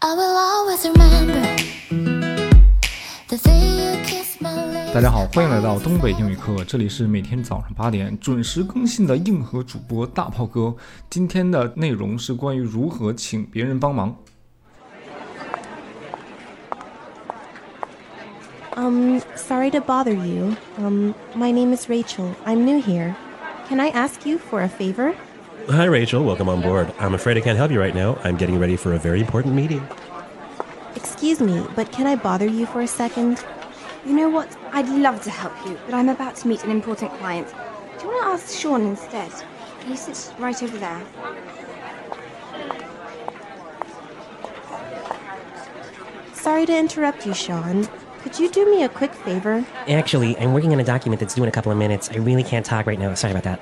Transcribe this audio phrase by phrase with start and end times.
[0.00, 0.16] 大
[4.98, 10.74] 家好，欢迎来到东北英语课，这里是每天早上八点准时更新的硬核主播大炮哥。
[11.10, 14.16] 今天的内容是关于如何请别人帮忙。
[18.74, 20.56] Um, sorry to bother you.
[20.78, 22.34] Um, my name is Rachel.
[22.46, 23.14] I'm new here.
[23.68, 25.12] Can I ask you for a favor?
[25.70, 26.24] Hi, Rachel.
[26.24, 26.92] Welcome on board.
[26.98, 28.18] I'm afraid I can't help you right now.
[28.24, 29.86] I'm getting ready for a very important meeting.
[30.96, 33.44] Excuse me, but can I bother you for a second?
[34.04, 34.56] You know what?
[34.72, 37.46] I'd love to help you, but I'm about to meet an important client.
[37.98, 39.30] Do you want to ask Sean instead?
[39.86, 41.02] He sits right over there.
[46.32, 47.86] Sorry to interrupt you, Sean.
[48.22, 49.64] Could you do me a quick favor?
[49.86, 52.10] Actually, I'm working on a document that's due in a couple of minutes.
[52.10, 53.14] I really can't talk right now.
[53.14, 53.60] Sorry about that.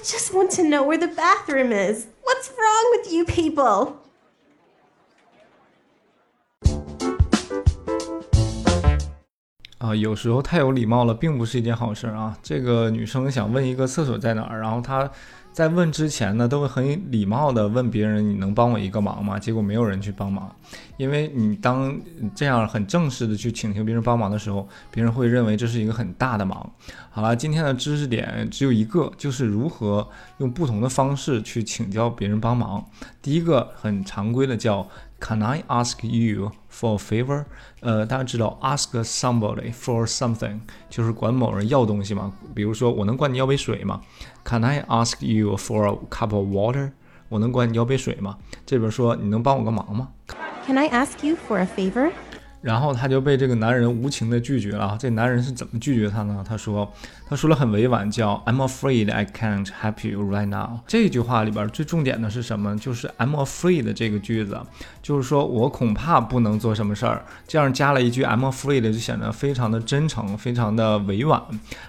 [0.00, 2.06] I just want to know where the bathroom is.
[2.22, 4.00] What's wrong with you people?
[9.80, 12.36] 啊，有时候太有礼貌了，并不是一件好事啊。
[12.42, 15.10] 这个女生想问一个厕所在哪儿，然后她。
[15.52, 20.48] 在问之前呢，都会很礼貌的问别人：“你能帮我一个忙吗？”结果没有人去帮忙，
[20.96, 22.00] 因为你当
[22.36, 26.72] 这样很正式的去请求别人帮忙的时候，别人会认为这是一个很大的忙。
[27.10, 30.08] 好了，今天的知识点只有一个，就是如何
[30.38, 32.86] 用不同的方式去请教别人帮忙。
[33.20, 34.86] 第一个很常规的叫。
[35.22, 37.45] Can I ask you for a favor？
[37.81, 42.31] 呃，大家知道，ask somebody for something 就是管某人要东西嘛。
[42.53, 44.01] 比如说，我能管你要杯水吗？
[44.43, 46.91] Can I ask you for a cup of water？
[47.29, 48.37] 我能管你要杯水吗？
[48.65, 50.09] 这边说，你能帮我个忙吗？
[50.65, 52.11] Can I ask you for a favor？
[52.60, 54.96] 然后他就被这个男人无情的拒绝了。
[55.00, 56.44] 这男人是怎么拒绝他呢？
[56.46, 56.92] 他说，
[57.28, 60.80] 他说了很委婉，叫 "I'm afraid I can't help you right now"。
[60.86, 62.76] 这句话里边最重点的是什么？
[62.76, 64.60] 就是 "I'm afraid" 的这个句子，
[65.02, 67.24] 就是说我恐怕不能做什么事儿。
[67.48, 71.42] 这样加了一句 "I'm afraid" 就显得非常的真诚，非常的委婉。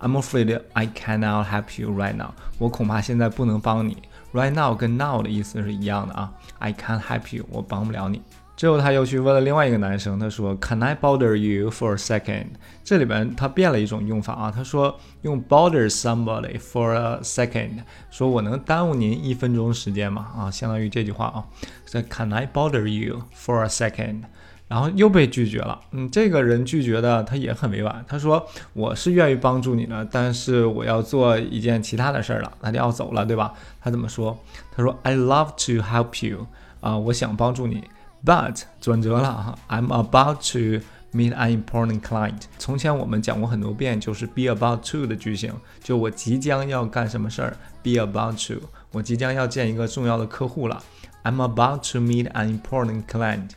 [0.00, 3.98] "I'm afraid I cannot help you right now"，我恐怕现在不能帮你。
[4.32, 6.32] Right now 跟 now 的意思是一样的啊。
[6.58, 8.22] I can't help you，我帮不了你。
[8.56, 12.46] 之后他又去问了另外一个男生，他说：“Can I bother you for a second？”
[12.84, 20.28] 这里边他变了一种用法啊，他说用 bother somebody for a second，说我能耽误您一分钟时间吗？
[20.36, 21.44] 啊，相当于这句话啊。
[21.84, 24.22] 这 Can I bother you for a second？
[24.66, 25.80] 然后又被拒绝了。
[25.90, 33.52] 嗯，这个人拒绝的他也很委婉，他说我是愿意帮助你的，但是我要做一件其他的事儿了，他就要走了，对吧？
[33.80, 34.38] 他怎么说？
[34.74, 36.46] 他说：“I love to help you。”
[36.80, 37.82] 啊，我想帮助你。
[38.24, 42.44] But 转折了哈，I'm about to meet an important client。
[42.58, 45.52] 从前我们讲过很多遍，就是 be about to 的句型，
[45.82, 50.82] 就我即将要干什么事儿，be about to，我即将要见一个重要的客户了
[51.22, 53.50] ，I'm about to meet an important client。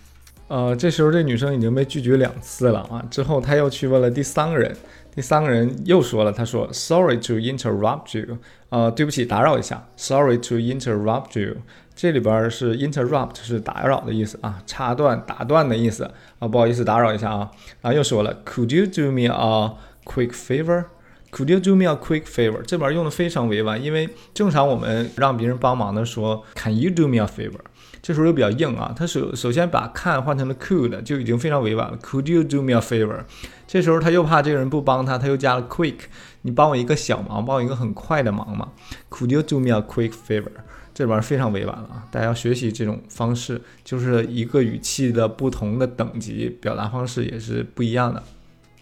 [0.47, 4.75] 呃，这时候这女生已经被拒绝两次了啊，之后她又去问了第三个人，
[5.13, 8.38] 第三个人又说了，他说 Sorry to interrupt you，
[8.69, 11.57] 呃，对不起，打扰一下，Sorry to interrupt you。
[11.96, 16.09] 这里边是 interrupt 是打扰的意思啊，插断、打断的意思
[16.40, 17.50] 啊，不好意思打扰一下啊。
[17.81, 19.75] 然后又说了，Could you do me a
[20.06, 22.62] quick favor？Could you do me a quick favor？
[22.62, 27.59] 这边用的非常委婉，因为正常我们让别人帮忙的说，Can you do me a favor？
[28.02, 28.94] 这时候又比较硬啊。
[28.96, 31.97] 他首首先把 can 换成了 could，就已经非常委婉了。
[32.02, 33.19] Could you do me a favor？
[33.68, 35.97] 这时候他又怕这个人不帮他，他又加了 quick，
[36.44, 38.69] 你帮我一个小忙，帮我一个很快的忙嘛。
[39.09, 40.52] Could you do me a quick favor？
[40.94, 42.07] 这玩意儿非常委婉了啊！
[42.09, 48.24] 大家要学习这种方式，就是一个语气的不同的等级，表达方式也是不一样的。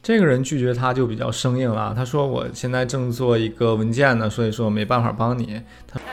[0.05, 5.59] 这个人拒绝他就比较生硬了，他说：“我现在正做一个文件呢，所以说没办法帮你。”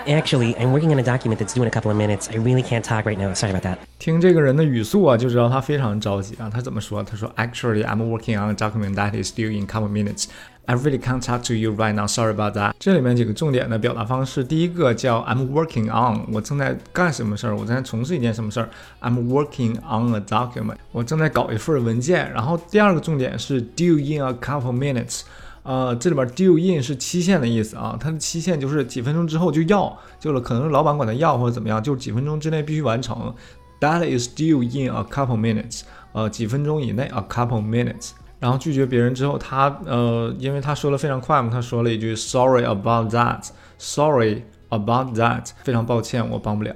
[0.08, 2.30] Actually, I'm working on a document that's due in a couple of minutes.
[2.30, 3.34] I really can't talk right now.
[3.34, 3.76] Sorry about that.
[3.98, 6.48] 听这个人的语速啊，就知道他非常着急啊。
[6.48, 7.02] 他怎么说？
[7.02, 10.24] 他说：“Actually, I'm working on a document that is due in a couple of minutes.
[10.66, 12.06] I really can't talk to you right now.
[12.06, 17.56] Sorry about that。”这里面几个重点的表达方式，第一个叫 "I'm working on"，我正在干什么事儿？
[17.56, 18.68] 我正在从事一件什么事儿
[19.00, 22.30] ？I'm working on a document，我正在搞一份文件。
[22.32, 25.22] 然后第二个重点是 due in a couple minutes。
[25.64, 33.32] 呃，这里边 due in 是期限的意思啊，它的期限就是几分钟之后就要，就是可能是老板管他要或者怎么样，就是几分钟之内必须完成。
[33.80, 35.82] That is due in a couple minutes，
[36.12, 38.10] 呃，几分钟以内，a couple minutes。
[38.42, 46.74] 然后拒绝别人之后，他呃，因为他说的非常快嘛，他说了一句 Sorry about that，Sorry about that，非常抱歉，我帮不了。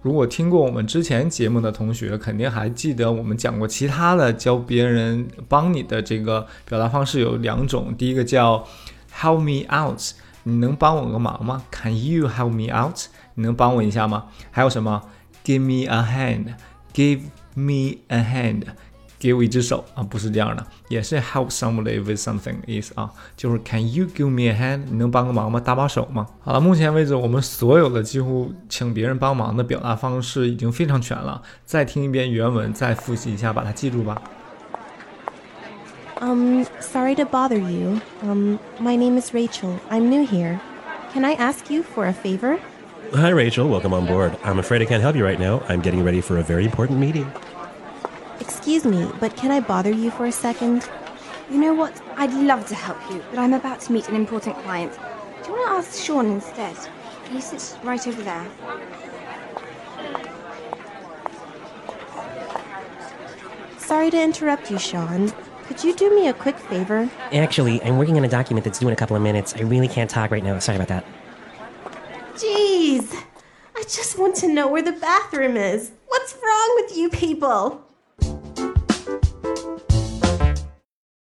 [0.00, 7.92] 如果听过我们之前节目的同学，肯定还记得我们讲过其他的教别人帮你的这个表达方式有两种。
[7.98, 8.64] 第一个叫
[9.12, 10.00] help me out，
[10.44, 12.96] 你能帮我个忙吗？Can you help me out？
[13.34, 14.26] 你能帮我一下吗？
[14.52, 15.02] 还有什么
[15.44, 16.54] give me a hand,
[16.94, 17.22] give
[17.54, 18.62] me a hand，
[19.19, 24.81] 给我一只手啊，不是这样的，也是 help somebody with something 意思啊，就是 Can you give me a hand？
[24.89, 25.61] 你能帮个忙吗？
[25.61, 26.27] 搭把手吗？
[26.41, 31.41] 好了，目前为止我们所有的几乎请别人帮忙的表达方式已经非常全了。
[31.65, 34.21] 再听一遍原文，再复习一下，把它记住吧。
[36.19, 37.99] Um, sorry to bother you.
[38.23, 39.77] Um, my name is Rachel.
[39.89, 40.59] I'm new here.
[41.13, 42.59] Can I ask you for a favor?
[43.13, 43.67] Hi, Rachel.
[43.69, 44.31] Welcome on board.
[44.43, 45.61] I'm afraid I can't help you right now.
[45.67, 47.25] I'm getting ready for a very important meeting.
[48.40, 50.88] Excuse me, but can I bother you for a second?
[51.50, 52.00] You know what?
[52.16, 54.92] I'd love to help you, but I'm about to meet an important client.
[55.42, 56.76] Do you want to ask Sean instead?
[57.30, 58.46] He sits right over there.
[63.78, 65.32] Sorry to interrupt you, Sean.
[65.64, 67.10] Could you do me a quick favor?
[67.32, 69.54] Actually, I'm working on a document that's due in a couple of minutes.
[69.56, 70.58] I really can't talk right now.
[70.58, 71.04] Sorry about that.
[72.34, 73.14] Jeez,
[73.76, 75.90] I just want to know where the bathroom is.
[76.06, 77.82] What's wrong with you people?